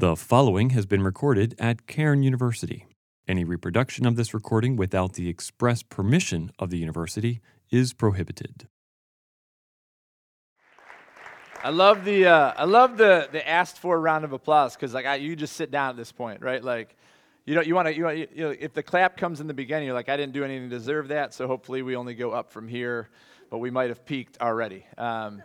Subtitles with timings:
[0.00, 2.86] The following has been recorded at Cairn University.
[3.28, 8.66] Any reproduction of this recording without the express permission of the university is prohibited.
[11.62, 15.04] I love the uh, I love the the asked for round of applause because like
[15.04, 16.64] I, you just sit down at this point, right?
[16.64, 16.96] Like
[17.44, 19.84] you know you want to you, you know if the clap comes in the beginning,
[19.84, 22.50] you're like I didn't do anything to deserve that, so hopefully we only go up
[22.50, 23.10] from here,
[23.50, 24.86] but we might have peaked already.
[24.96, 25.42] Um,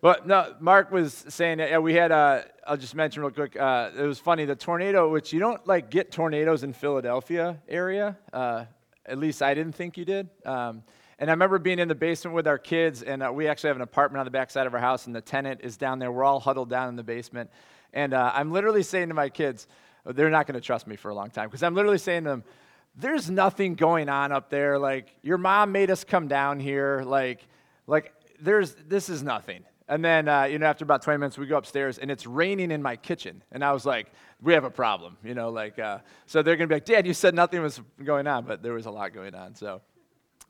[0.00, 2.12] but no, Mark was saying that yeah, we had.
[2.12, 3.56] Uh, I'll just mention real quick.
[3.58, 8.16] Uh, it was funny the tornado, which you don't like get tornadoes in Philadelphia area.
[8.32, 8.64] Uh,
[9.06, 10.28] at least I didn't think you did.
[10.44, 10.82] Um,
[11.18, 13.76] and I remember being in the basement with our kids, and uh, we actually have
[13.76, 16.12] an apartment on the back side of our house, and the tenant is down there.
[16.12, 17.50] We're all huddled down in the basement.
[17.94, 19.66] And uh, I'm literally saying to my kids,
[20.04, 22.30] they're not going to trust me for a long time, because I'm literally saying to
[22.30, 22.44] them,
[22.96, 24.78] there's nothing going on up there.
[24.78, 27.02] Like, your mom made us come down here.
[27.06, 27.46] Like,
[27.86, 29.64] like there's, this is nothing.
[29.88, 32.72] And then, uh, you know, after about 20 minutes, we go upstairs and it's raining
[32.72, 33.42] in my kitchen.
[33.52, 34.08] And I was like,
[34.42, 37.06] we have a problem, you know, like, uh, so they're going to be like, Dad,
[37.06, 39.54] you said nothing was going on, but there was a lot going on.
[39.54, 39.80] So,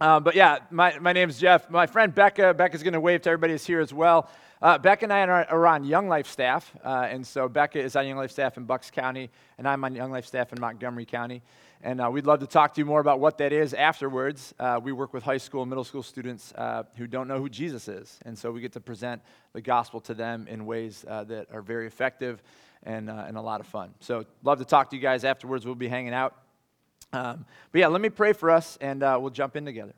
[0.01, 1.70] um, but yeah, my, my name's Jeff.
[1.70, 4.31] My friend Becca, Becca's going to wave to everybody who's here as well.
[4.61, 6.71] Uh, Becca and I are, are on Young Life staff.
[6.83, 9.95] Uh, and so Becca is on Young Life staff in Bucks County, and I'm on
[9.95, 11.43] Young Life staff in Montgomery County.
[11.87, 14.53] And uh, we'd love to talk to you more about what that is afterwards.
[14.59, 17.48] Uh, we work with high school and middle school students uh, who don't know who
[17.48, 18.19] Jesus is.
[18.25, 21.62] And so we get to present the gospel to them in ways uh, that are
[21.62, 22.43] very effective
[22.83, 23.95] and, uh, and a lot of fun.
[24.01, 25.65] So, love to talk to you guys afterwards.
[25.65, 26.34] We'll be hanging out.
[27.12, 29.95] Um, but yeah, let me pray for us and uh, we'll jump in together.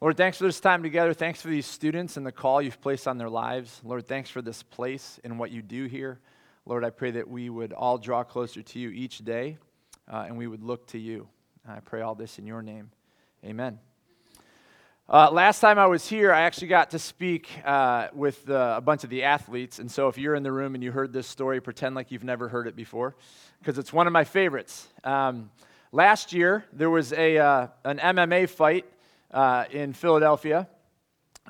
[0.00, 1.14] Lord, thanks for this time together.
[1.14, 3.80] Thanks for these students and the call you've placed on their lives.
[3.84, 6.18] Lord, thanks for this place and what you do here.
[6.66, 9.56] Lord, I pray that we would all draw closer to you each day
[10.10, 11.28] uh, and we would look to you.
[11.66, 12.90] I pray all this in your name.
[13.44, 13.78] Amen.
[15.08, 18.80] Uh, last time I was here, I actually got to speak uh, with uh, a
[18.80, 19.78] bunch of the athletes.
[19.78, 22.24] And so if you're in the room and you heard this story, pretend like you've
[22.24, 23.16] never heard it before,
[23.60, 24.88] because it's one of my favorites.
[25.04, 25.50] Um,
[25.92, 28.86] last year, there was a, uh, an MMA fight
[29.30, 30.68] uh, in Philadelphia.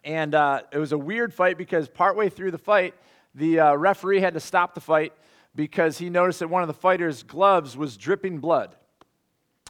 [0.05, 2.95] And it was a weird fight because partway through the fight,
[3.35, 5.13] the referee had to stop the fight
[5.55, 8.77] because he noticed that one of the fighters' gloves was dripping blood.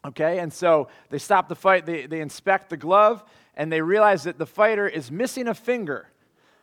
[0.05, 3.23] Okay, and so they stop the fight, they, they inspect the glove,
[3.55, 6.09] and they realize that the fighter is missing a finger.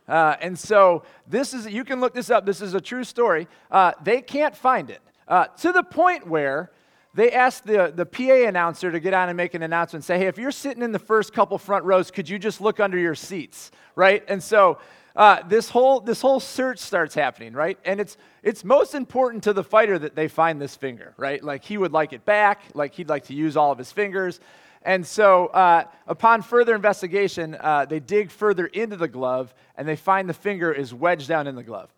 [0.08, 3.46] Uh, and so this is, you can look this up, this is a true story.
[3.70, 6.72] Uh, they can't find it uh, to the point where
[7.14, 10.26] they asked the, the PA announcer to get on and make an announcement say, hey,
[10.26, 13.14] if you're sitting in the first couple front rows, could you just look under your
[13.14, 14.24] seats, right?
[14.28, 14.78] And so
[15.18, 17.76] uh, this, whole, this whole search starts happening, right?
[17.84, 21.42] And it's, it's most important to the fighter that they find this finger, right?
[21.42, 24.38] Like he would like it back, like he'd like to use all of his fingers.
[24.82, 29.96] And so, uh, upon further investigation, uh, they dig further into the glove and they
[29.96, 31.90] find the finger is wedged down in the glove.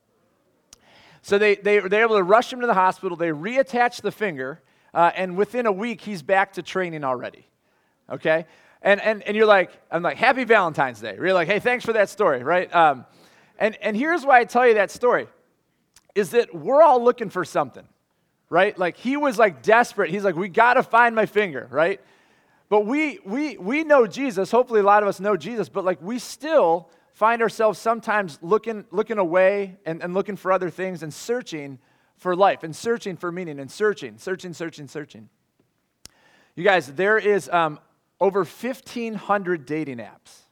[1.20, 3.18] So, they, they, they're able to rush him to the hospital.
[3.18, 4.62] They reattach the finger,
[4.94, 7.46] uh, and within a week, he's back to training already.
[8.08, 8.46] Okay?
[8.82, 11.14] And, and, and you're like, I'm like, happy Valentine's Day.
[11.16, 12.74] You're like, hey, thanks for that story, right?
[12.74, 13.04] Um,
[13.58, 15.28] and, and here's why I tell you that story
[16.14, 17.86] is that we're all looking for something,
[18.48, 18.76] right?
[18.78, 20.10] Like he was like desperate.
[20.10, 22.00] He's like, we got to find my finger, right?
[22.68, 24.50] But we, we, we know Jesus.
[24.50, 28.84] Hopefully, a lot of us know Jesus, but like we still find ourselves sometimes looking,
[28.90, 31.78] looking away and, and looking for other things and searching
[32.16, 35.28] for life and searching for meaning and searching, searching, searching, searching.
[36.54, 37.78] You guys, there is um,
[38.20, 40.42] over 1,500 dating apps.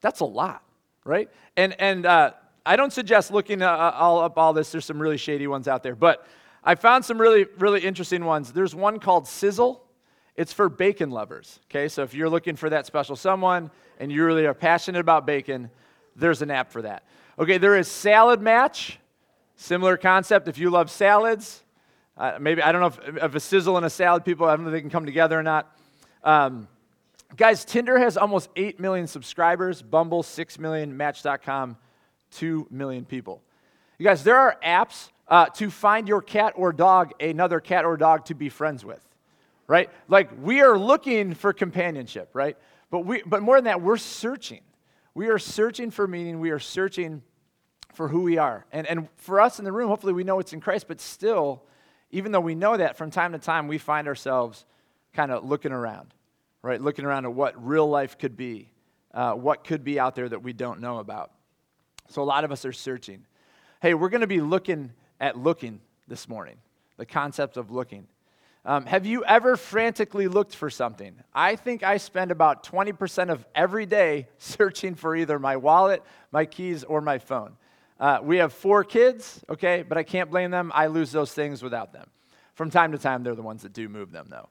[0.00, 0.62] That's a lot,
[1.04, 1.28] right?
[1.56, 2.32] And, and uh,
[2.64, 4.70] I don't suggest looking uh, uh, all up all this.
[4.70, 5.96] There's some really shady ones out there.
[5.96, 6.26] But
[6.62, 8.52] I found some really, really interesting ones.
[8.52, 9.82] There's one called Sizzle.
[10.36, 11.88] It's for bacon lovers, okay?
[11.88, 15.70] So if you're looking for that special someone and you really are passionate about bacon,
[16.14, 17.04] there's an app for that.
[17.38, 18.98] Okay, there is Salad Match.
[19.56, 20.48] Similar concept.
[20.48, 21.62] If you love salads,
[22.18, 24.64] uh, maybe, I don't know if, if, a sizzle and a salad, people, I don't
[24.64, 25.74] know if they can come together or not.
[26.22, 26.68] Um,
[27.34, 31.76] Guys, Tinder has almost 8 million subscribers, Bumble 6 million, Match.com
[32.30, 33.42] 2 million people.
[33.98, 37.96] You guys, there are apps uh, to find your cat or dog another cat or
[37.96, 39.00] dog to be friends with,
[39.66, 39.90] right?
[40.08, 42.56] Like we are looking for companionship, right?
[42.90, 44.60] But, we, but more than that, we're searching.
[45.14, 46.40] We are searching for meaning.
[46.40, 47.22] We are searching
[47.92, 48.66] for who we are.
[48.70, 51.64] And, and for us in the room, hopefully we know it's in Christ, but still,
[52.12, 54.64] even though we know that, from time to time we find ourselves
[55.12, 56.14] kind of looking around
[56.66, 56.82] right?
[56.82, 58.68] Looking around at what real life could be,
[59.14, 61.30] uh, what could be out there that we don't know about.
[62.08, 63.24] So a lot of us are searching.
[63.80, 66.56] Hey, we're going to be looking at looking this morning,
[66.96, 68.08] the concept of looking.
[68.64, 71.14] Um, have you ever frantically looked for something?
[71.32, 76.02] I think I spend about 20% of every day searching for either my wallet,
[76.32, 77.56] my keys, or my phone.
[78.00, 80.72] Uh, we have four kids, okay, but I can't blame them.
[80.74, 82.10] I lose those things without them.
[82.54, 84.48] From time to time, they're the ones that do move them, though.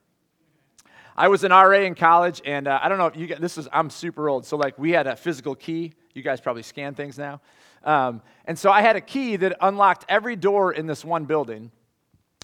[1.18, 3.58] I was an RA in college, and uh, I don't know if you get this
[3.58, 4.46] is, I'm super old.
[4.46, 5.94] So, like, we had a physical key.
[6.14, 7.40] You guys probably scan things now.
[7.86, 11.72] Um, and so I had a key that unlocked every door in this one building.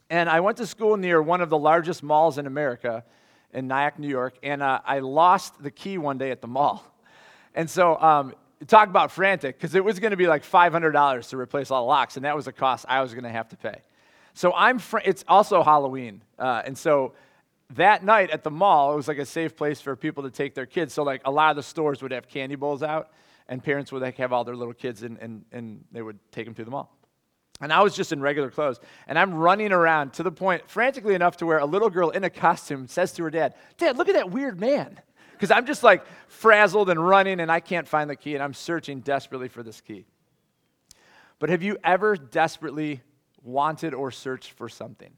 [0.10, 3.04] And I went to school near one of the largest malls in America
[3.54, 6.86] in Nyack, New York, and uh, I lost the key one day at the mall.
[7.54, 8.34] And so, um,
[8.68, 11.88] talk about frantic, because it was going to be like $500 to replace all the
[11.88, 13.82] locks, and that was a cost I was going to have to pay.
[14.34, 17.12] So I'm, fr- it's also Halloween, uh, and so
[17.76, 20.56] that night at the mall, it was like a safe place for people to take
[20.56, 20.94] their kids.
[20.94, 23.12] So like a lot of the stores would have candy bowls out,
[23.48, 26.46] and parents would like have all their little kids, and, and, and they would take
[26.46, 26.96] them to the mall.
[27.62, 28.80] And I was just in regular clothes.
[29.08, 32.24] And I'm running around to the point, frantically enough, to where a little girl in
[32.24, 35.00] a costume says to her dad, Dad, look at that weird man.
[35.34, 38.54] Because I'm just like frazzled and running, and I can't find the key, and I'm
[38.54, 40.06] searching desperately for this key.
[41.40, 43.02] But have you ever desperately
[43.44, 45.12] wanted or searched for something?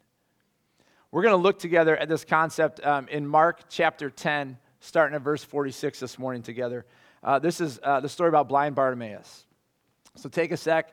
[1.13, 5.21] We're going to look together at this concept um, in Mark chapter 10, starting at
[5.21, 6.87] verse 46 this morning together.
[7.21, 9.45] Uh, this is uh, the story about blind Bartimaeus.
[10.15, 10.91] So take a sec,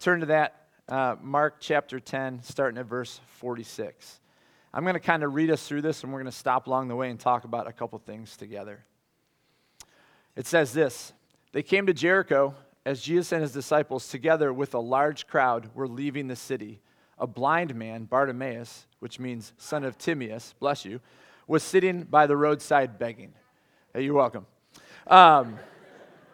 [0.00, 4.20] turn to that uh, Mark chapter 10, starting at verse 46.
[4.74, 6.88] I'm going to kind of read us through this, and we're going to stop along
[6.88, 8.84] the way and talk about a couple things together.
[10.34, 11.12] It says this
[11.52, 15.86] They came to Jericho as Jesus and his disciples, together with a large crowd, were
[15.86, 16.80] leaving the city.
[17.20, 21.00] A blind man, Bartimaeus, which means son of Timaeus, bless you,
[21.46, 23.32] was sitting by the roadside begging.
[23.92, 24.46] Hey, you're welcome.
[25.06, 25.58] Um,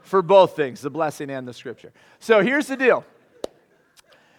[0.02, 1.92] for both things, the blessing and the scripture.
[2.20, 3.04] So here's the deal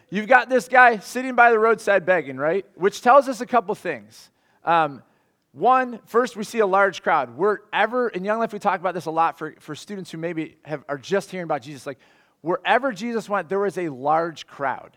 [0.10, 2.66] You've got this guy sitting by the roadside begging, right?
[2.76, 4.30] Which tells us a couple things.
[4.64, 5.04] Um,
[5.52, 7.36] one, first, we see a large crowd.
[7.36, 10.56] Wherever, in Young Life, we talk about this a lot for, for students who maybe
[10.64, 11.86] have, are just hearing about Jesus.
[11.86, 12.00] Like,
[12.42, 14.96] wherever Jesus went, there was a large crowd.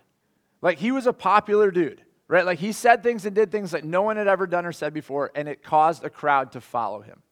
[0.62, 2.45] Like, he was a popular dude, right?
[2.45, 4.93] Like, he said things and did things that no one had ever done or said
[4.93, 7.23] before, and it caused a crowd to follow him.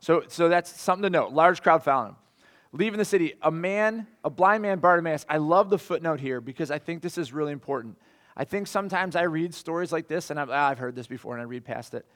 [0.00, 1.32] So, so that's something to note.
[1.32, 2.16] Large crowd following him
[2.72, 5.24] leaving the city, a man, a blind man, Bartimaeus.
[5.28, 7.98] I love the footnote here because I think this is really important.
[8.36, 11.32] I think sometimes I read stories like this, and I've, ah, I've heard this before
[11.34, 12.06] and I read past it.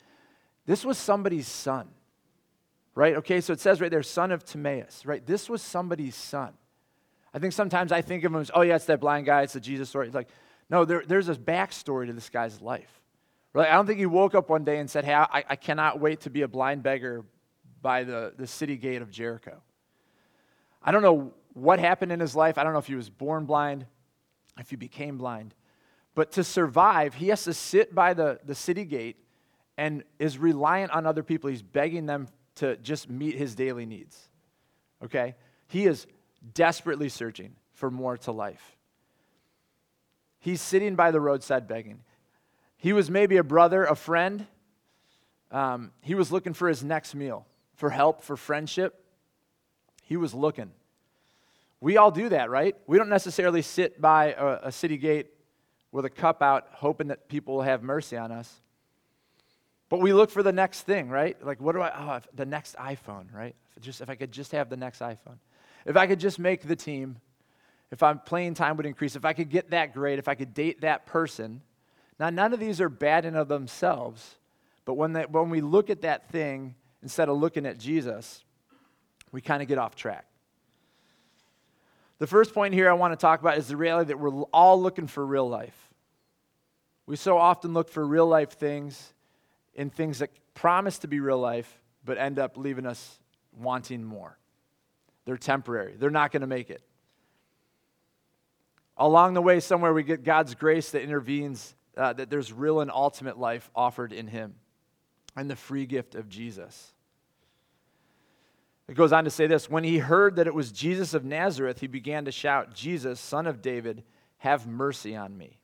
[0.66, 1.88] This was somebody's son,
[2.94, 3.16] right?
[3.16, 5.24] Okay, so it says right there, son of Timaeus, right?
[5.26, 6.52] This was somebody's son.
[7.34, 9.54] I think sometimes I think of him as, oh, yeah, it's that blind guy, it's
[9.54, 10.06] the Jesus story.
[10.06, 10.28] It's like,
[10.68, 13.00] no, there, there's a backstory to this guy's life.
[13.54, 13.68] Right?
[13.68, 16.20] I don't think he woke up one day and said, hey, I, I cannot wait
[16.22, 17.24] to be a blind beggar
[17.80, 19.60] by the, the city gate of Jericho.
[20.82, 22.58] I don't know what happened in his life.
[22.58, 23.86] I don't know if he was born blind,
[24.58, 25.54] if he became blind.
[26.14, 29.16] But to survive, he has to sit by the, the city gate
[29.78, 31.50] and is reliant on other people.
[31.50, 34.28] He's begging them to just meet his daily needs.
[35.02, 35.34] Okay?
[35.68, 36.06] He is
[36.54, 38.76] desperately searching for more to life.
[40.38, 42.00] He's sitting by the roadside begging.
[42.76, 44.46] He was maybe a brother, a friend.
[45.52, 49.04] Um, he was looking for his next meal, for help, for friendship.
[50.02, 50.72] He was looking.
[51.80, 52.76] We all do that, right?
[52.86, 55.28] We don't necessarily sit by a, a city gate
[55.92, 58.60] with a cup out hoping that people will have mercy on us.
[59.88, 61.36] But we look for the next thing, right?
[61.44, 63.54] Like, what do I, oh, the next iPhone, right?
[63.76, 65.38] If, just, if I could just have the next iPhone.
[65.84, 67.16] If I could just make the team,
[67.90, 70.54] if I'm playing time would increase, if I could get that grade, if I could
[70.54, 71.60] date that person.
[72.18, 74.36] Now, none of these are bad in of themselves,
[74.84, 78.44] but when, that, when we look at that thing, instead of looking at Jesus,
[79.30, 80.26] we kind of get off track.
[82.18, 84.80] The first point here I want to talk about is the reality that we're all
[84.80, 85.90] looking for real life.
[87.06, 89.12] We so often look for real life things
[89.74, 93.18] in things that promise to be real life, but end up leaving us
[93.58, 94.38] wanting more.
[95.24, 96.82] They're temporary, they're not going to make it.
[98.96, 102.90] Along the way, somewhere we get God's grace that intervenes, uh, that there's real and
[102.90, 104.54] ultimate life offered in Him
[105.36, 106.92] and the free gift of Jesus.
[108.88, 111.80] It goes on to say this When he heard that it was Jesus of Nazareth,
[111.80, 114.04] he began to shout, Jesus, son of David,
[114.38, 115.58] have mercy on me.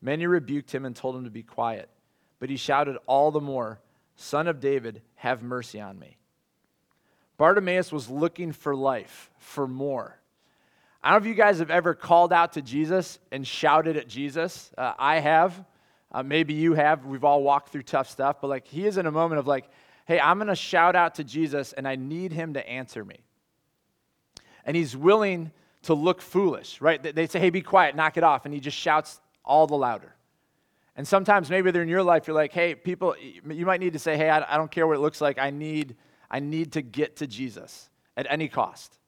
[0.00, 1.90] Many rebuked him and told him to be quiet,
[2.38, 3.80] but he shouted all the more,
[4.16, 6.16] Son of David, have mercy on me.
[7.40, 10.20] Bartimaeus was looking for life, for more.
[11.02, 14.08] I don't know if you guys have ever called out to Jesus and shouted at
[14.08, 14.70] Jesus.
[14.76, 15.64] Uh, I have.
[16.12, 17.06] Uh, maybe you have.
[17.06, 19.70] We've all walked through tough stuff, but like he is in a moment of like,
[20.04, 23.20] hey, I'm going to shout out to Jesus and I need him to answer me.
[24.66, 25.50] And he's willing
[25.84, 27.02] to look foolish, right?
[27.02, 28.44] They say, hey, be quiet, knock it off.
[28.44, 30.14] And he just shouts all the louder.
[30.94, 33.98] And sometimes maybe they're in your life, you're like, hey, people, you might need to
[33.98, 35.38] say, hey, I don't care what it looks like.
[35.38, 35.96] I need,
[36.30, 38.98] I need to get to Jesus at any cost.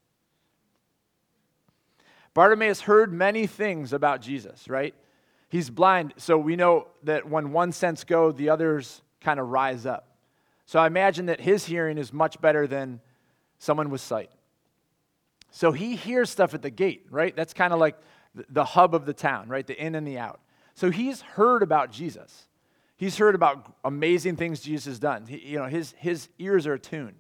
[2.35, 4.95] Bartimaeus heard many things about Jesus, right?
[5.49, 9.85] He's blind, so we know that when one sense go, the others kind of rise
[9.85, 10.09] up.
[10.65, 13.01] So I imagine that his hearing is much better than
[13.59, 14.31] someone with sight.
[15.51, 17.37] So he hears stuff at the gate, right?
[17.37, 17.99] That's kind of like
[18.49, 19.67] the hub of the town, right?
[19.67, 20.41] The in and the out.
[20.75, 22.47] So he's heard about Jesus.
[23.03, 25.27] He's heard about amazing things Jesus has done.
[25.27, 27.17] He, you know, his, his ears are attuned.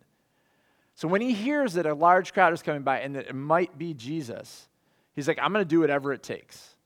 [0.95, 3.77] So when he hears that a large crowd is coming by and that it might
[3.77, 4.69] be Jesus,
[5.17, 6.77] he's like, I'm going to do whatever it takes.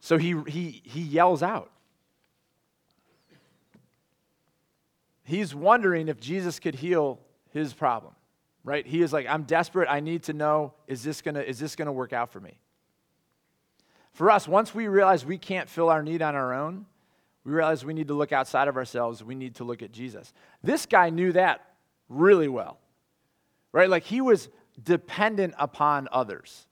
[0.00, 1.70] So he, he, he yells out.
[5.22, 8.14] He's wondering if Jesus could heal his problem,
[8.64, 8.86] right?
[8.86, 9.86] He is like, I'm desperate.
[9.90, 12.40] I need to know, is this going to is this going to work out for
[12.40, 12.58] me?
[14.14, 16.86] For us, once we realize we can't fill our need on our own,
[17.44, 19.22] we realize we need to look outside of ourselves.
[19.22, 20.32] We need to look at Jesus.
[20.62, 21.60] This guy knew that
[22.08, 22.78] really well,
[23.72, 23.88] right?
[23.88, 24.48] Like he was
[24.82, 26.66] dependent upon others,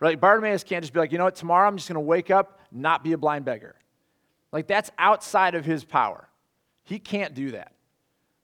[0.00, 0.20] right?
[0.20, 2.60] Bartimaeus can't just be like, you know what, tomorrow I'm just going to wake up,
[2.72, 3.76] not be a blind beggar.
[4.52, 6.28] Like that's outside of his power.
[6.84, 7.72] He can't do that,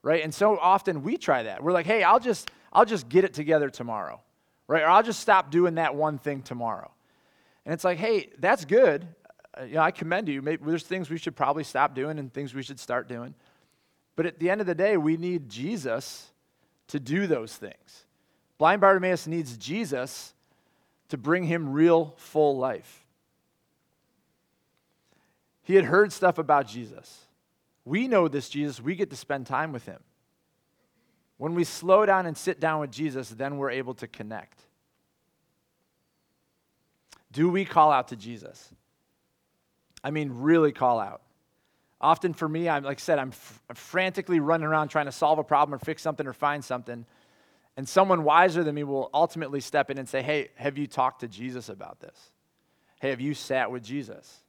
[0.03, 0.23] right?
[0.23, 1.63] And so often we try that.
[1.63, 4.21] We're like, hey, I'll just, I'll just get it together tomorrow,
[4.67, 4.83] right?
[4.83, 6.91] Or I'll just stop doing that one thing tomorrow.
[7.65, 9.07] And it's like, hey, that's good.
[9.57, 10.41] Uh, you know, I commend you.
[10.41, 13.33] Maybe there's things we should probably stop doing and things we should start doing.
[14.15, 16.31] But at the end of the day, we need Jesus
[16.87, 18.05] to do those things.
[18.57, 20.33] Blind Bartimaeus needs Jesus
[21.09, 23.05] to bring him real, full life.
[25.63, 27.25] He had heard stuff about Jesus.
[27.83, 29.99] We know this Jesus, we get to spend time with him.
[31.37, 34.59] When we slow down and sit down with Jesus, then we're able to connect.
[37.31, 38.71] Do we call out to Jesus?
[40.05, 41.23] I mean, really call out.
[41.99, 43.31] Often for me, I'm like I said, I'm,
[43.73, 47.07] frantically running around trying to solve a problem or fix something or find something.
[47.75, 51.21] And someone wiser than me will ultimately step in and say, Hey, have you talked
[51.21, 52.15] to Jesus about this?
[52.99, 54.43] Hey, have you sat with Jesus?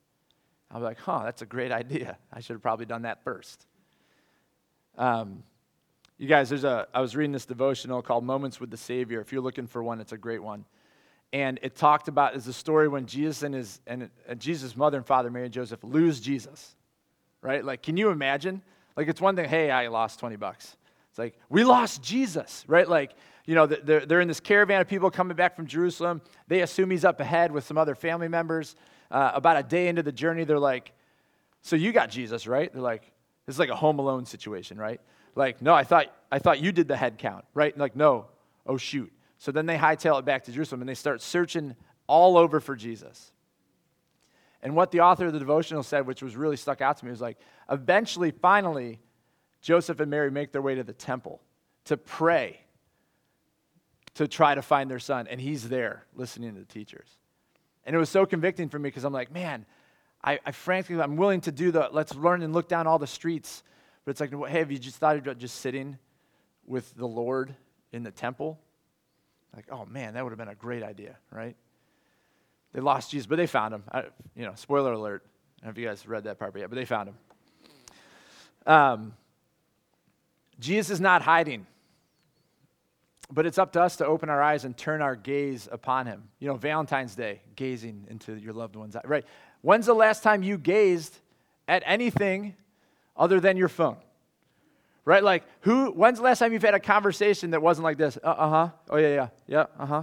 [0.71, 2.19] I'll be like, Huh, that's a great idea.
[2.31, 3.65] I should have probably done that first.
[4.99, 5.43] Um,
[6.19, 9.23] you guys, there's a, I was reading this devotional called Moments with the Savior.
[9.23, 10.67] If you're looking for one, it's a great one.
[11.33, 14.97] And it talked about, is the story when Jesus and his, and, and Jesus' mother
[14.97, 16.77] and father, Mary and Joseph, lose Jesus
[17.47, 17.65] right?
[17.65, 18.61] Like, can you imagine?
[18.97, 20.77] Like, it's one thing, hey, I lost 20 bucks.
[21.11, 22.89] It's like, we lost Jesus, right?
[22.89, 23.13] Like,
[23.47, 26.21] you know, they're, they're in this caravan of people coming back from Jerusalem.
[26.49, 28.75] They assume he's up ahead with some other family members.
[29.11, 30.93] Uh, about a day into the journey, they're like,
[31.63, 32.73] so you got Jesus, right?
[32.73, 33.13] They're like,
[33.47, 35.01] this is like a home alone situation, right?
[35.37, 37.77] Like, no, I thought, I thought you did the head count, right?
[37.79, 38.27] Like, no,
[38.67, 39.13] oh, shoot.
[39.39, 41.77] So then they hightail it back to Jerusalem and they start searching
[42.07, 43.33] all over for Jesus.
[44.63, 47.11] And what the author of the devotional said, which was really stuck out to me,
[47.11, 47.39] was like,
[47.71, 49.01] eventually, finally,
[49.61, 51.41] Joseph and Mary make their way to the temple
[51.85, 52.61] to pray
[54.15, 55.27] to try to find their son.
[55.29, 57.09] And he's there listening to the teachers.
[57.85, 59.67] And it was so convicting for me because I'm like, man,
[60.25, 63.07] I, I, frankly, I'm willing to do the let's learn and look down all the
[63.07, 63.63] streets.
[64.05, 65.99] But it's like, hey, have you just thought about just sitting
[66.65, 67.55] with the Lord
[67.93, 68.59] in the temple?
[69.57, 71.57] Like, oh man, that would have been a great idea, right?
[72.75, 73.83] They lost Jesus, but they found him.
[73.91, 74.05] I,
[74.37, 75.25] you know, spoiler alert.
[75.25, 77.17] I don't know if you guys read that part yet, but they found him.
[78.67, 79.15] Um,
[80.61, 81.67] Jesus is not hiding,
[83.31, 86.25] but it's up to us to open our eyes and turn our gaze upon him.
[86.39, 89.03] You know, Valentine's Day, gazing into your loved one's eye.
[89.05, 89.25] Right.
[89.63, 91.19] When's the last time you gazed
[91.67, 92.55] at anything
[93.17, 93.97] other than your phone?
[95.07, 95.23] Right?
[95.23, 98.19] Like, who, when's the last time you've had a conversation that wasn't like this?
[98.23, 98.69] Uh huh.
[98.91, 99.29] Oh, yeah, yeah.
[99.47, 100.03] Yeah, uh huh.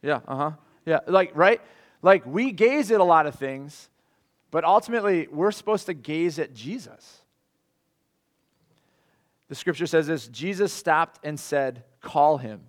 [0.00, 0.50] Yeah, uh huh.
[0.86, 1.60] Yeah, like, right?
[2.02, 3.90] Like, we gaze at a lot of things,
[4.52, 7.20] but ultimately, we're supposed to gaze at Jesus.
[9.48, 12.60] The scripture says this Jesus stopped and said, Call him.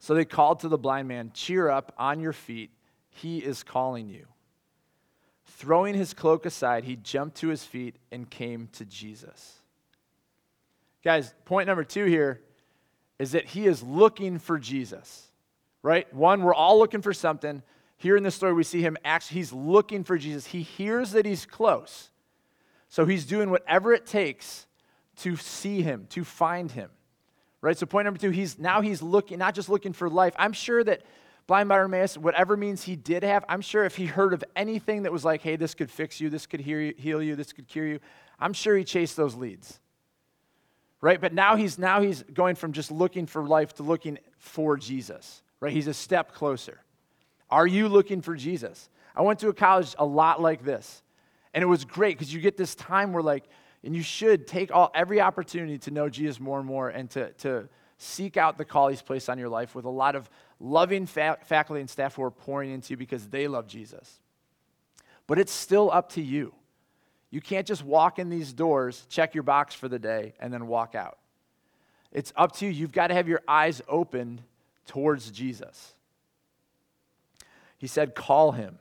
[0.00, 2.70] So they called to the blind man, Cheer up, on your feet.
[3.10, 4.26] He is calling you.
[5.46, 9.58] Throwing his cloak aside, he jumped to his feet and came to Jesus.
[11.02, 12.42] Guys, point number two here
[13.18, 15.26] is that he is looking for Jesus
[15.86, 16.12] right?
[16.12, 17.62] One, we're all looking for something.
[17.96, 20.44] Here in this story, we see him actually, he's looking for Jesus.
[20.44, 22.10] He hears that he's close.
[22.88, 24.66] So he's doing whatever it takes
[25.18, 26.90] to see him, to find him.
[27.60, 27.78] Right?
[27.78, 30.34] So point number two, he's now he's looking, not just looking for life.
[30.36, 31.02] I'm sure that
[31.46, 35.12] blind Bartimaeus, whatever means he did have, I'm sure if he heard of anything that
[35.12, 38.00] was like, hey, this could fix you, this could heal you, this could cure you,
[38.40, 39.78] I'm sure he chased those leads.
[41.00, 41.20] Right?
[41.20, 45.42] But now he's now he's going from just looking for life to looking for Jesus
[45.60, 45.72] right?
[45.72, 46.80] He's a step closer.
[47.50, 48.88] Are you looking for Jesus?
[49.14, 51.02] I went to a college a lot like this,
[51.54, 53.44] and it was great because you get this time where, like,
[53.84, 57.32] and you should take all every opportunity to know Jesus more and more and to,
[57.34, 60.28] to, seek out the call He's placed on your life with a lot of
[60.60, 64.20] loving fa- faculty and staff who are pouring into you because they love Jesus.
[65.26, 66.54] But it's still up to you.
[67.30, 70.68] You can't just walk in these doors, check your box for the day, and then
[70.68, 71.18] walk out.
[72.12, 72.72] It's up to you.
[72.72, 74.42] You've got to have your eyes opened
[74.86, 75.94] towards Jesus.
[77.76, 78.78] He said, Call him.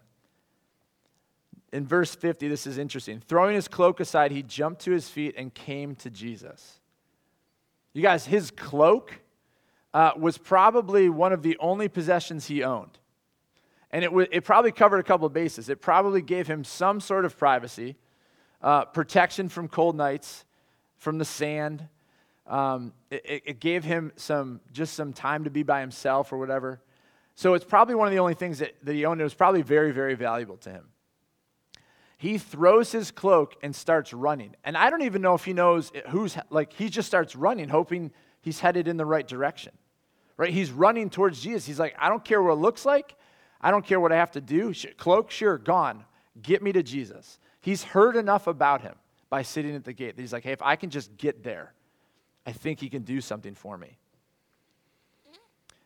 [1.73, 3.19] In verse 50, this is interesting.
[3.19, 6.79] Throwing his cloak aside, he jumped to his feet and came to Jesus.
[7.91, 9.19] You guys, his cloak
[9.95, 12.99] uh, was probably one of the only possessions he owned.
[13.91, 15.69] And it, w- it probably covered a couple of bases.
[15.69, 17.95] It probably gave him some sort of privacy,
[18.61, 20.43] uh, protection from cold nights,
[20.97, 21.87] from the sand.
[22.45, 26.81] Um, it, it gave him some, just some time to be by himself or whatever.
[27.35, 29.21] So it's probably one of the only things that, that he owned.
[29.21, 30.89] It was probably very, very valuable to him.
[32.17, 34.57] He throws his cloak and starts running.
[34.65, 38.11] And I don't even know if he knows who's, like, he just starts running, hoping
[38.41, 39.71] he's headed in the right direction.
[40.37, 40.53] Right?
[40.53, 41.65] He's running towards Jesus.
[41.65, 43.15] He's like, I don't care what it looks like.
[43.61, 44.73] I don't care what I have to do.
[44.97, 46.03] Cloak, sure, gone.
[46.41, 47.39] Get me to Jesus.
[47.61, 48.95] He's heard enough about him
[49.29, 51.73] by sitting at the gate that he's like, hey, if I can just get there,
[52.45, 53.97] I think he can do something for me.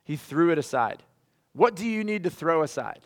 [0.04, 1.04] He threw it aside.
[1.54, 3.02] What do you need to throw aside?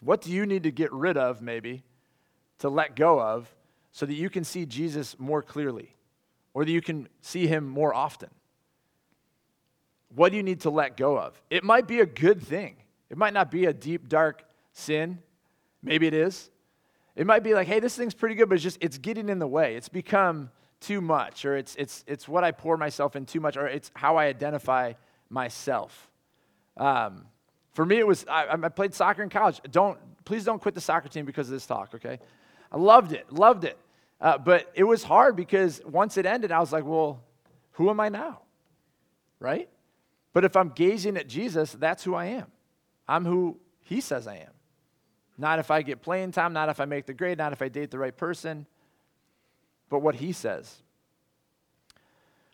[0.00, 1.84] What do you need to get rid of, maybe,
[2.58, 3.54] to let go of,
[3.92, 5.94] so that you can see Jesus more clearly,
[6.52, 8.30] or that you can see him more often?
[10.14, 11.40] What do you need to let go of?
[11.50, 12.76] It might be a good thing.
[13.10, 15.18] It might not be a deep, dark sin.
[15.82, 16.50] Maybe it is.
[17.16, 19.38] It might be like, hey, this thing's pretty good, but it's just, it's getting in
[19.38, 19.76] the way.
[19.76, 23.56] It's become too much, or it's, it's, it's what I pour myself in too much,
[23.56, 24.94] or it's how I identify
[25.30, 26.10] myself.
[26.76, 27.26] Um,
[27.72, 29.60] for me, it was, I, I played soccer in college.
[29.70, 32.18] Don't, please don't quit the soccer team because of this talk, okay?
[32.70, 33.78] I loved it, loved it.
[34.20, 37.22] Uh, but it was hard because once it ended, I was like, well,
[37.72, 38.40] who am I now?
[39.38, 39.68] Right?
[40.34, 42.48] But if I'm gazing at Jesus, that's who I am.
[43.08, 44.50] I'm who he says I am.
[45.38, 47.68] Not if I get playing time, not if I make the grade, not if I
[47.68, 48.66] date the right person,
[49.88, 50.82] but what he says.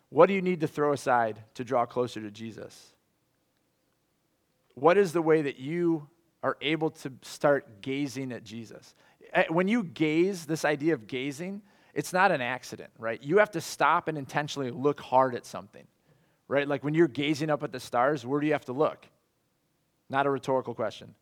[0.09, 2.93] What do you need to throw aside to draw closer to Jesus?
[4.75, 6.07] What is the way that you
[6.43, 8.93] are able to start gazing at Jesus?
[9.33, 11.61] Eh, when you gaze, this idea of gazing,
[11.93, 13.21] it's not an accident, right?
[13.21, 15.85] You have to stop and intentionally look hard at something,
[16.51, 16.67] right?
[16.67, 19.07] Like when you're gazing up at the stars, where do you have to look?
[20.09, 21.15] Not a rhetorical question.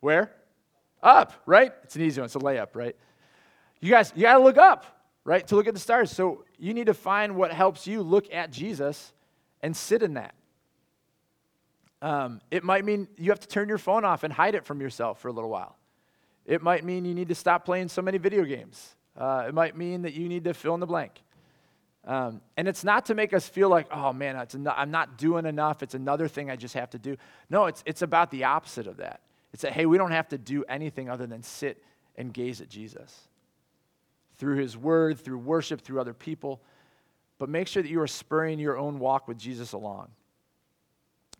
[0.00, 0.30] Where?
[1.02, 1.72] Up, right?
[1.82, 2.26] It's an easy one.
[2.26, 2.94] It's a layup, right?
[3.80, 4.84] You guys, you got to look up,
[5.24, 6.10] right, to look at the stars.
[6.10, 9.14] So you need to find what helps you look at Jesus
[9.62, 10.34] and sit in that.
[12.02, 14.82] Um, it might mean you have to turn your phone off and hide it from
[14.82, 15.78] yourself for a little while.
[16.44, 18.94] It might mean you need to stop playing so many video games.
[19.16, 21.22] Uh, it might mean that you need to fill in the blank.
[22.04, 25.46] Um, and it's not to make us feel like, oh man, en- I'm not doing
[25.46, 25.82] enough.
[25.82, 27.16] It's another thing I just have to do.
[27.48, 29.20] No, it's, it's about the opposite of that.
[29.52, 31.82] It's that, hey, we don't have to do anything other than sit
[32.16, 33.28] and gaze at Jesus
[34.36, 36.60] through his word, through worship, through other people.
[37.38, 40.08] But make sure that you are spurring your own walk with Jesus along.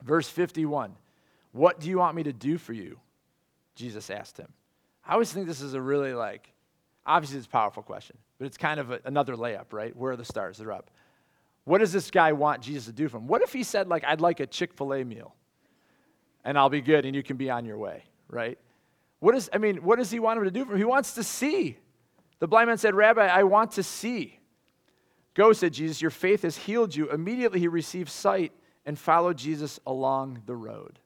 [0.02, 0.94] Verse 51
[1.52, 2.98] What do you want me to do for you?
[3.74, 4.52] Jesus asked him.
[5.06, 6.52] I always think this is a really like,
[7.04, 9.94] obviously it's a powerful question, but it's kind of a, another layup, right?
[9.94, 10.58] Where are the stars?
[10.58, 10.90] They're up.
[11.62, 13.28] What does this guy want Jesus to do for him?
[13.28, 15.36] What if he said, like, I'd like a Chick fil A meal
[16.42, 18.58] and I'll be good and you can be on your way, right?
[19.20, 20.78] What is, I mean, what does he want him to do for him?
[20.78, 21.78] He wants to see.
[22.40, 24.40] The blind man said, Rabbi, I want to see.
[25.34, 27.12] Go, said Jesus, your faith has healed you.
[27.12, 28.50] Immediately he received sight
[28.84, 30.98] and followed Jesus along the road.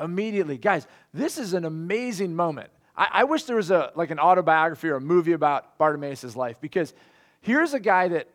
[0.00, 0.56] Immediately.
[0.56, 2.70] Guys, this is an amazing moment.
[3.00, 6.60] I, I wish there was a like an autobiography or a movie about Bartimaeus' life
[6.60, 6.92] because
[7.40, 8.28] here's a guy that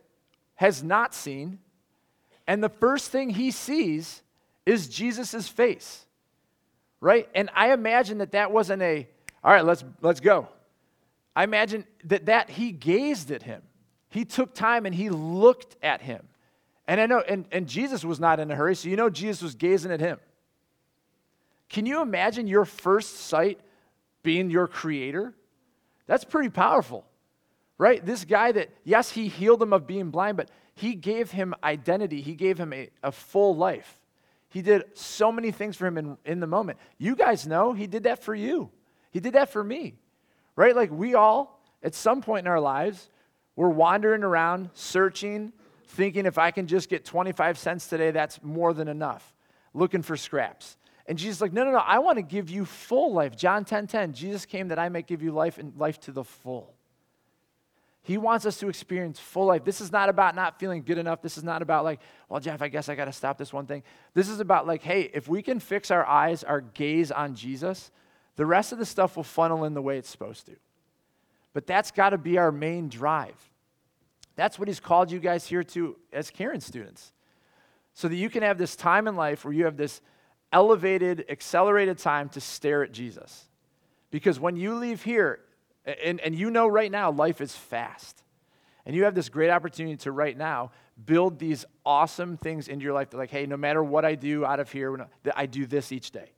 [0.56, 1.60] has not seen,
[2.47, 4.23] and the first thing he sees
[4.65, 6.06] is Jesus' face.
[6.99, 7.30] Right?
[7.36, 9.08] And I imagine that that wasn't a,
[9.43, 10.47] all right, let's, let's go.
[11.36, 13.62] I imagine that, that he gazed at him.
[14.10, 16.25] He took time and he looked at him.
[16.88, 19.43] And I know, and, and Jesus was not in a hurry, so you know Jesus
[19.43, 20.19] was gazing at him.
[21.69, 23.60] Can you imagine your first sight
[24.25, 25.33] being your creator?
[26.05, 27.05] That's pretty powerful,
[27.77, 28.05] right?
[28.05, 32.19] This guy that, yes, he healed him of being blind, but he gave him identity,
[32.19, 34.01] he gave him a, a full life.
[34.49, 36.77] He did so many things for him in, in the moment.
[36.97, 38.69] You guys know he did that for you,
[39.11, 39.95] he did that for me,
[40.57, 40.75] right?
[40.75, 43.09] Like we all, at some point in our lives,
[43.55, 45.53] we're wandering around searching
[45.95, 49.33] thinking if I can just get 25 cents today, that's more than enough,
[49.73, 50.77] looking for scraps.
[51.07, 53.35] And Jesus is like, no, no, no, I want to give you full life.
[53.35, 56.23] John 10 10, Jesus came that I might give you life and life to the
[56.23, 56.73] full.
[58.01, 59.63] He wants us to experience full life.
[59.63, 61.23] This is not about not feeling good enough.
[61.23, 63.65] This is not about like, well, Jeff, I guess I got to stop this one
[63.65, 63.81] thing.
[64.13, 67.89] This is about like, hey, if we can fix our eyes, our gaze on Jesus,
[68.35, 70.55] the rest of the stuff will funnel in the way it's supposed to.
[71.53, 73.49] But that's got to be our main drive.
[74.35, 77.11] That's what he's called you guys here to as Cairn students.
[77.93, 80.01] So that you can have this time in life where you have this
[80.51, 83.45] elevated, accelerated time to stare at Jesus.
[84.12, 85.39] Because when you leave here,
[86.03, 88.23] and, and you know right now, life is fast.
[88.86, 90.71] And you have this great opportunity to right now
[91.05, 94.45] build these awesome things into your life that, like, hey, no matter what I do
[94.45, 96.31] out of here, I do this each day.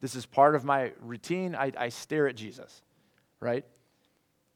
[0.00, 1.54] This is part of my routine.
[1.54, 2.82] I, I stare at Jesus,
[3.38, 3.64] right?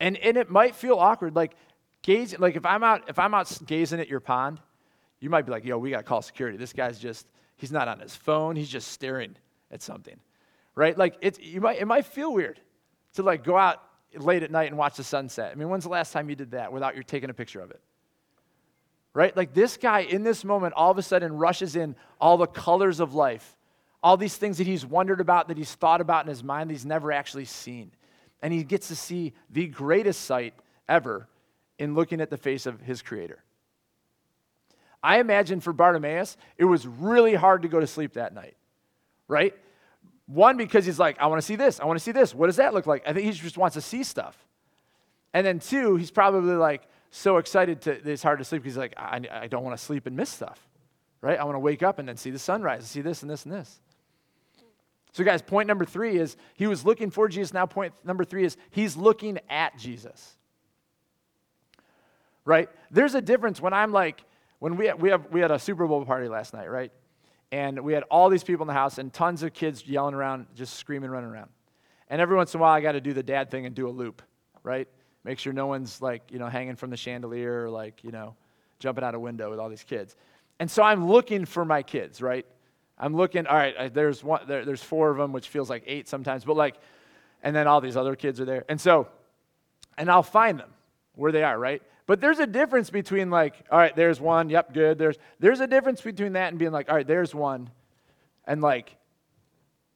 [0.00, 1.36] And, and it might feel awkward.
[1.36, 1.54] Like,
[2.02, 4.60] gazing, like if I'm out, if I'm out gazing at your pond,
[5.20, 6.56] you might be like, yo, we got to call security.
[6.56, 8.56] This guy's just, he's not on his phone.
[8.56, 9.36] He's just staring
[9.70, 10.18] at something,
[10.74, 10.96] right?
[10.96, 12.60] Like, it's, you might, it might feel weird
[13.14, 13.82] to like go out
[14.16, 15.52] late at night and watch the sunset.
[15.52, 17.70] I mean, when's the last time you did that without you taking a picture of
[17.70, 17.80] it?
[19.12, 19.36] Right?
[19.36, 23.00] Like this guy in this moment all of a sudden rushes in all the colors
[23.00, 23.56] of life,
[24.02, 26.74] all these things that he's wondered about, that he's thought about in his mind, that
[26.74, 27.92] he's never actually seen.
[28.42, 30.54] And he gets to see the greatest sight
[30.88, 31.28] ever
[31.78, 33.43] in looking at the face of his creator.
[35.04, 38.56] I imagine for Bartimaeus, it was really hard to go to sleep that night,
[39.28, 39.54] right?
[40.26, 41.78] One, because he's like, I want to see this.
[41.78, 42.34] I want to see this.
[42.34, 43.02] What does that look like?
[43.06, 44.34] I think he just wants to see stuff.
[45.34, 48.78] And then two, he's probably like so excited to, it's hard to sleep because he's
[48.78, 50.58] like, I, I don't want to sleep and miss stuff,
[51.20, 51.38] right?
[51.38, 53.44] I want to wake up and then see the sunrise and see this and this
[53.44, 53.80] and this.
[55.12, 57.52] So, guys, point number three is he was looking for Jesus.
[57.52, 60.34] Now, point number three is he's looking at Jesus.
[62.46, 62.70] Right?
[62.90, 64.24] There's a difference when I'm like,
[64.58, 66.92] when we, we, have, we had a Super Bowl party last night, right?
[67.52, 70.46] And we had all these people in the house and tons of kids yelling around,
[70.54, 71.50] just screaming, running around.
[72.08, 73.88] And every once in a while, I got to do the dad thing and do
[73.88, 74.22] a loop,
[74.62, 74.88] right?
[75.24, 78.34] Make sure no one's like, you know, hanging from the chandelier or like, you know,
[78.78, 80.16] jumping out a window with all these kids.
[80.60, 82.46] And so I'm looking for my kids, right?
[82.98, 86.08] I'm looking, all right, there's, one, there, there's four of them, which feels like eight
[86.08, 86.76] sometimes, but like,
[87.42, 88.64] and then all these other kids are there.
[88.68, 89.08] And so,
[89.98, 90.70] and I'll find them
[91.14, 91.82] where they are, right?
[92.06, 94.98] But there's a difference between like, all right, there's one, yep, good.
[94.98, 97.70] There's there's a difference between that and being like, all right, there's one,
[98.46, 98.94] and like,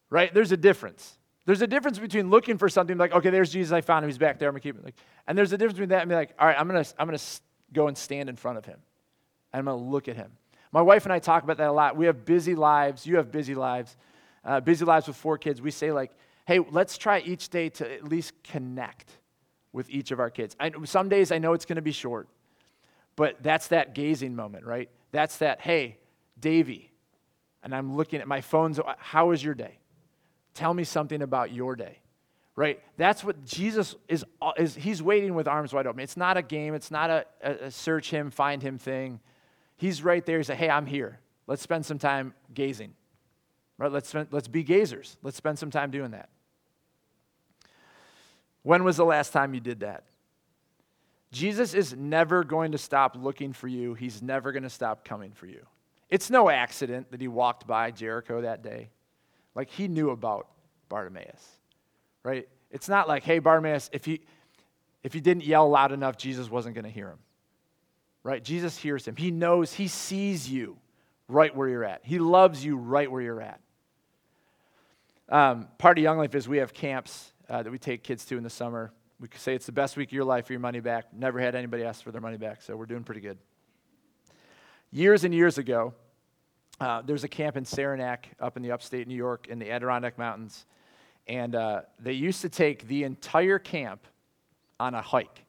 [0.09, 0.33] right?
[0.33, 1.19] There's a difference.
[1.45, 4.19] There's a difference between looking for something like, okay, there's Jesus, I found him, he's
[4.19, 4.85] back there, I'm gonna keep it.
[4.85, 7.07] Like, and there's a difference between that and being like, all right, I'm gonna I'm
[7.07, 7.19] gonna
[7.73, 8.79] go and stand in front of him,
[9.53, 10.33] and I'm gonna look at him.
[10.73, 11.97] My wife and I talk about that a lot.
[11.97, 13.07] We have busy lives.
[13.07, 13.97] You have busy lives,
[14.45, 15.61] uh, busy lives with four kids.
[15.63, 16.11] We say like,
[16.47, 19.11] hey, let's try each day to at least connect
[19.79, 20.57] with each of our kids.
[20.59, 22.29] I, some days I know it's going to be short,
[23.15, 24.91] but that's that gazing moment, right?
[25.13, 25.99] That's that, hey,
[26.39, 26.91] Davy,
[27.63, 29.79] and I'm looking at my phone's, how was your day?
[30.53, 32.01] Tell me something about your day,
[32.57, 32.83] right?
[32.97, 34.25] That's what Jesus is,
[34.57, 36.01] is he's waiting with arms wide open.
[36.01, 39.21] It's not a game, it's not a, a search him, find him thing.
[39.77, 40.39] He's right there.
[40.39, 41.21] He's like, hey, I'm here.
[41.47, 42.95] Let's spend some time gazing,
[43.79, 43.93] right?
[43.93, 45.17] Let's, spend, let's be gazers.
[45.23, 46.31] Let's spend some time doing that.
[48.63, 50.05] When was the last time you did that?
[51.31, 53.95] Jesus is never going to stop looking for you.
[53.95, 55.67] He's never going to stop coming for you.
[56.09, 58.91] It's no accident that he walked by Jericho that day.
[59.55, 60.49] Like he knew about
[60.89, 61.47] Bartimaeus,
[62.23, 62.49] right?
[62.71, 64.23] It's not like, hey, Bartimaeus, if he,
[65.03, 67.19] if he didn't yell loud enough, Jesus wasn't going to hear him,
[68.23, 68.43] right?
[68.43, 69.17] Jesus hears him.
[69.17, 70.79] He knows, he sees you
[71.29, 72.01] right where you're at.
[72.05, 73.61] He loves you right where you're at.
[75.29, 78.37] Um, part of Young Life is we have camps uh, that we take kids to
[78.37, 78.93] in the summer.
[79.21, 81.13] We could say it's the best week of your life for your money back.
[81.13, 83.39] Never had anybody ask for their money back, so we're doing pretty good.
[84.91, 85.93] Years and years ago,
[86.81, 90.19] uh, there's a camp in Saranac up in the upstate New York in the Adirondack
[90.19, 90.67] Mountains.
[91.27, 94.07] And uh, they used to take the entire camp
[94.81, 95.45] on a hike,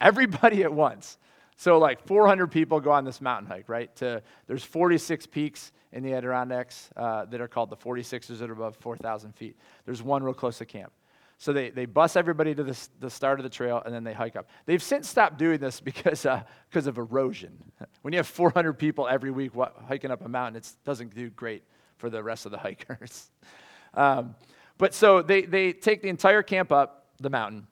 [0.00, 1.18] everybody at once.
[1.58, 3.94] So, like 400 people go on this mountain hike, right?
[3.96, 8.54] To, there's 46 peaks in the Adirondacks uh, that are called the 46ers that are
[8.54, 9.56] above 4,000 feet.
[9.86, 10.92] There's one real close to camp.
[11.38, 14.14] So they, they bus everybody to the, the start of the trail and then they
[14.14, 14.48] hike up.
[14.64, 17.56] They've since stopped doing this because, uh, because of erosion.
[18.02, 19.50] When you have 400 people every week
[19.88, 21.64] hiking up a mountain, it doesn't do great
[21.98, 23.30] for the rest of the hikers.
[23.94, 24.36] Um,
[24.78, 27.66] but so they, they take the entire camp up the mountain.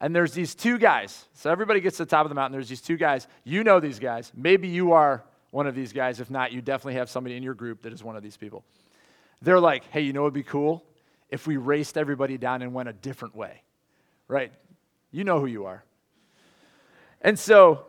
[0.00, 1.26] And there's these two guys.
[1.32, 2.52] So everybody gets to the top of the mountain.
[2.52, 3.26] There's these two guys.
[3.44, 4.32] You know these guys.
[4.36, 6.20] Maybe you are one of these guys.
[6.20, 8.64] If not, you definitely have somebody in your group that is one of these people.
[9.40, 10.84] They're like, hey, you know what would be cool?
[11.32, 13.62] If we raced everybody down and went a different way,
[14.28, 14.52] right?
[15.10, 15.82] You know who you are.
[17.22, 17.86] And so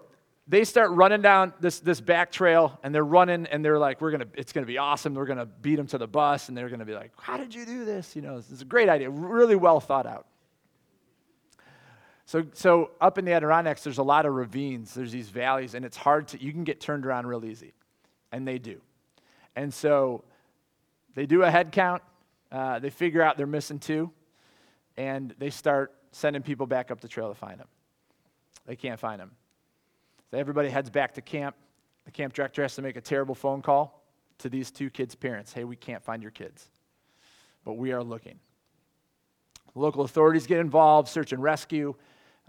[0.47, 4.12] they start running down this, this back trail and they're running and they're like, we're
[4.25, 5.13] to, it's to be awesome.
[5.13, 6.47] We're to beat them to the bus.
[6.47, 8.15] And they're to be like, how did you do this?
[8.15, 9.10] You know, this is a great idea.
[9.10, 10.25] Really well thought out.
[12.25, 14.93] So, so up in the Adirondacks, there's a lot of ravines.
[14.93, 17.73] There's these valleys, and it's hard to, you can get turned around real easy.
[18.32, 18.79] And they do.
[19.58, 20.23] And so
[21.13, 22.01] they do a head count.
[22.53, 24.11] Uh, they figure out they're missing two,
[24.95, 27.67] and they start sending people back up the trail to find them.
[28.67, 29.31] They can't find them.
[30.29, 31.55] So everybody heads back to camp.
[32.05, 34.03] The camp director has to make a terrible phone call
[34.37, 36.69] to these two kids' parents hey, we can't find your kids,
[37.65, 38.39] but we are looking.
[39.73, 41.95] Local authorities get involved, search and rescue.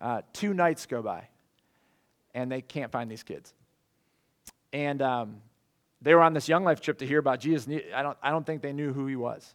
[0.01, 1.29] Uh, two nights go by,
[2.35, 3.55] and they can't find these kids.
[4.75, 5.37] And um,
[6.03, 7.67] they were on this Young Life trip to hear about Jesus.
[7.95, 9.55] I don't, I don't think they knew who he was.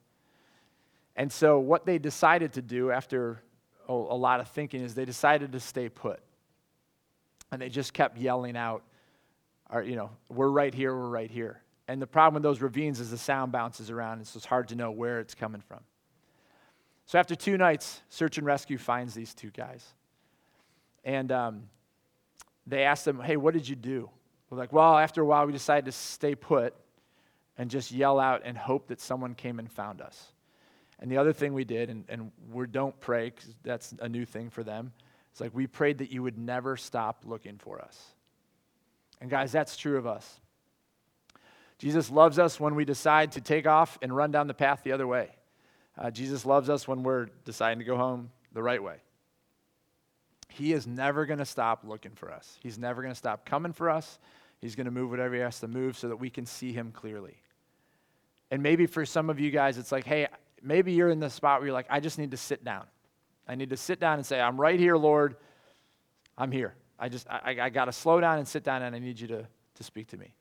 [1.19, 3.41] And so, what they decided to do after
[3.89, 6.21] a, lot of thinking is they decided to stay put.
[7.51, 8.83] And they just kept yelling out,
[9.83, 11.61] you know, we're right here, we're right here.
[11.89, 14.69] And the problem with those ravines is the sound bounces around, and so it's hard
[14.69, 15.81] to know where it's coming from.
[17.05, 19.85] So after two nights, search and rescue finds these two guys.
[21.03, 21.63] And um,
[22.65, 24.09] they ask them, hey, what did you do?
[24.49, 26.73] We're like, well, after a while, we decided to stay put
[27.57, 30.31] and just yell out and hope that someone came and found us.
[30.99, 34.25] And the other thing we did, and, and we don't pray because that's a new
[34.25, 34.91] thing for them,
[35.31, 37.97] it's like we prayed that you would never stop looking for us.
[39.21, 40.39] And guys, that's true of us.
[41.77, 44.91] Jesus loves us when we decide to take off and run down the path the
[44.91, 45.29] other way.
[45.97, 48.97] Uh, Jesus loves us when we're deciding to go home the right way.
[50.49, 52.57] He is never going to stop looking for us.
[52.61, 54.19] He's never going to stop coming for us.
[54.59, 56.91] He's going to move whatever he has to move so that we can see him
[56.91, 57.37] clearly.
[58.51, 60.27] And maybe for some of you guys, it's like, hey,
[60.63, 62.85] maybe you're in the spot where you're like, I just need to sit down.
[63.47, 65.35] I need to sit down and say, I'm right here, Lord.
[66.37, 66.75] I'm here.
[66.99, 69.27] I just, I, I got to slow down and sit down, and I need you
[69.27, 70.33] to, to speak to me.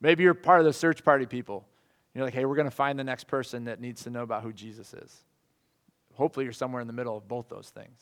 [0.00, 1.66] Maybe you're part of the search party people.
[2.14, 4.42] You're like, hey, we're going to find the next person that needs to know about
[4.42, 5.24] who Jesus is.
[6.14, 8.00] Hopefully, you're somewhere in the middle of both those things.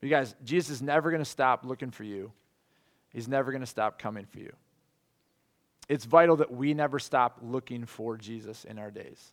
[0.00, 2.32] But you guys, Jesus is never going to stop looking for you,
[3.10, 4.52] He's never going to stop coming for you.
[5.88, 9.32] It's vital that we never stop looking for Jesus in our days.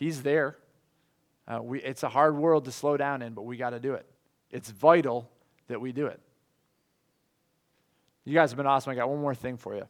[0.00, 0.56] He's there.
[1.46, 3.92] Uh, we, it's a hard world to slow down in, but we got to do
[3.92, 4.06] it.
[4.50, 5.30] It's vital
[5.68, 6.18] that we do it.
[8.24, 8.92] You guys have been awesome.
[8.92, 9.86] I got one more thing for you.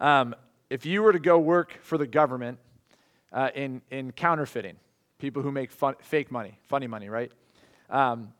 [0.00, 0.34] Um,
[0.70, 2.58] if you were to go work for the government
[3.30, 4.76] uh, in, in counterfeiting,
[5.18, 7.30] people who make fun, fake money, funny money, right?
[7.90, 8.32] Um,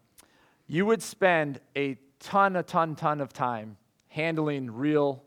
[0.66, 3.76] you would spend a ton, a ton, ton of time
[4.09, 5.22] handling real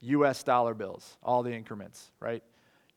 [0.00, 2.44] US dollar bills, all the increments, right?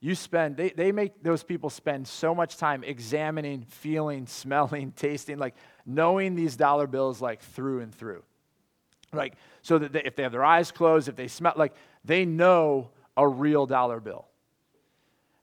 [0.05, 5.39] You spend, they, they make those people spend so much time examining, feeling, smelling, tasting,
[5.39, 8.21] like knowing these dollar bills like through and through.
[9.11, 12.23] Like, so that they, if they have their eyes closed, if they smell, like, they
[12.23, 14.27] know a real dollar bill.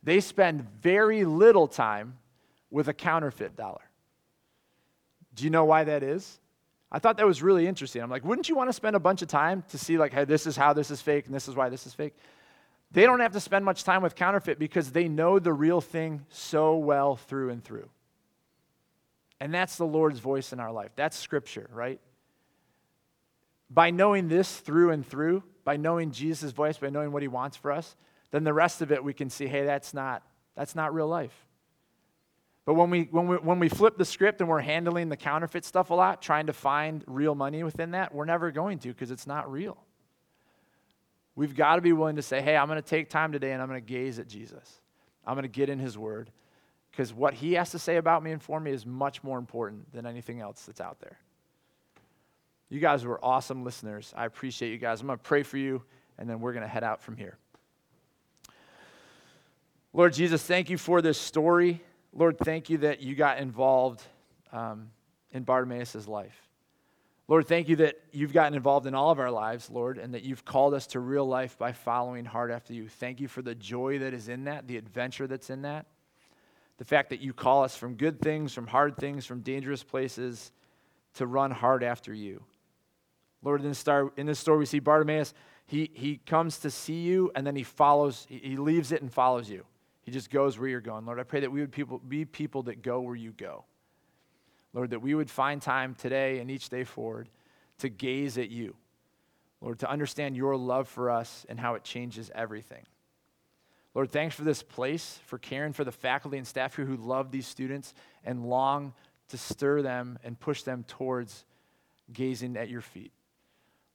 [0.05, 2.18] They spend very little time
[2.70, 3.83] with a counterfeit dollar.
[5.35, 6.38] Do you know why that is?
[6.92, 8.01] I thought that was really interesting.
[8.01, 10.25] I'm like, wouldn't you want to spend a bunch of time to see, like, hey,
[10.25, 12.14] this is how this is fake and this is why this is fake?
[12.92, 16.26] They don't have to spend much time with counterfeit because they know the real thing
[16.28, 17.88] so well through and through.
[19.40, 20.90] And that's the Lord's voice in our life.
[20.94, 22.00] That's scripture, right?
[23.70, 27.57] By knowing this through and through, by knowing Jesus' voice, by knowing what he wants
[27.57, 27.96] for us,
[28.31, 30.22] then the rest of it we can see, hey, that's not,
[30.55, 31.35] that's not real life.
[32.64, 35.64] But when we, when, we, when we flip the script and we're handling the counterfeit
[35.64, 39.11] stuff a lot, trying to find real money within that, we're never going to because
[39.11, 39.78] it's not real.
[41.34, 43.62] We've got to be willing to say, hey, I'm going to take time today and
[43.62, 44.80] I'm going to gaze at Jesus.
[45.26, 46.30] I'm going to get in his word
[46.90, 49.92] because what he has to say about me and for me is much more important
[49.92, 51.18] than anything else that's out there.
[52.68, 54.12] You guys were awesome listeners.
[54.16, 55.00] I appreciate you guys.
[55.00, 55.82] I'm going to pray for you
[56.18, 57.38] and then we're going to head out from here.
[59.94, 61.82] Lord Jesus, thank you for this story.
[62.14, 64.02] Lord, thank you that you got involved
[64.52, 64.90] um,
[65.32, 66.48] in Bartimaeus' life.
[67.28, 70.22] Lord, thank you that you've gotten involved in all of our lives, Lord, and that
[70.22, 72.88] you've called us to real life by following hard after you.
[72.88, 75.87] Thank you for the joy that is in that, the adventure that's in that,
[76.78, 80.50] the fact that you call us from good things, from hard things, from dangerous places
[81.14, 82.42] to run hard after you.
[83.42, 85.32] Lord, in this, star, in this story, we see Bartimaeus,
[85.66, 89.12] he, he comes to see you and then he follows, he, he leaves it and
[89.12, 89.64] follows you.
[90.02, 91.06] He just goes where you're going.
[91.06, 93.64] Lord, I pray that we would people, be people that go where you go.
[94.72, 97.28] Lord, that we would find time today and each day forward
[97.78, 98.74] to gaze at you.
[99.61, 102.85] Lord, to understand your love for us and how it changes everything.
[103.94, 107.30] Lord, thanks for this place, for caring for the faculty and staff here who love
[107.30, 108.94] these students and long
[109.28, 111.44] to stir them and push them towards
[112.12, 113.12] gazing at your feet.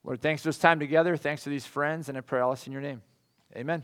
[0.04, 1.18] Lord, thanks for this time together.
[1.18, 3.02] Thanks to these friends, and I pray all this in your name.
[3.56, 3.84] Amen.